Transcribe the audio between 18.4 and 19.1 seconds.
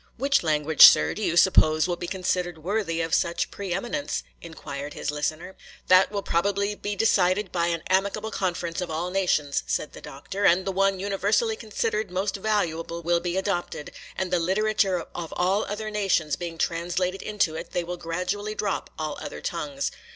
drop